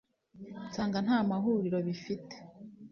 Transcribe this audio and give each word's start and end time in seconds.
nsanga 0.67 0.97
nta 1.05 1.17
mahuriro 1.29 1.77
bifite 1.87 2.35